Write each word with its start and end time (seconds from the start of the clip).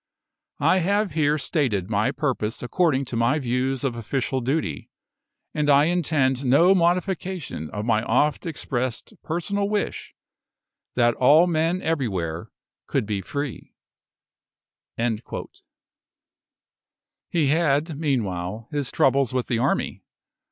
I 0.57 0.79
have 0.79 1.11
here 1.11 1.37
stated 1.37 1.87
my 1.87 2.09
purpose 2.11 2.63
according 2.63 3.05
to 3.05 3.15
my 3.15 3.37
views 3.37 3.83
of 3.83 3.95
official 3.95 4.41
duty, 4.41 4.89
and 5.53 5.69
I 5.69 5.83
intend 5.85 6.43
no 6.43 6.73
modification 6.73 7.69
of 7.69 7.85
my 7.85 8.01
oft 8.01 8.47
expressed 8.47 9.13
personal 9.21 9.69
wish, 9.69 10.15
that 10.95 11.13
all 11.13 11.45
men 11.45 11.83
everywhere 11.83 12.49
could 12.87 13.05
be 13.05 13.21
free." 13.21 13.75
He 17.29 17.47
had, 17.49 17.95
meanwhile, 17.95 18.69
his 18.71 18.91
troubles 18.91 19.35
with 19.35 19.45
the 19.45 19.59
army. 19.59 20.01